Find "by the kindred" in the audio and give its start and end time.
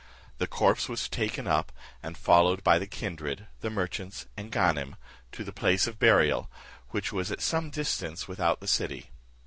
2.63-3.45